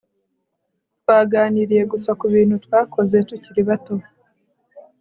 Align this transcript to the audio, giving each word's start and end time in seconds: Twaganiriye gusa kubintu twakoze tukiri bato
Twaganiriye 0.99 1.83
gusa 1.91 2.11
kubintu 2.21 2.55
twakoze 2.65 3.17
tukiri 3.27 3.61
bato 3.69 3.95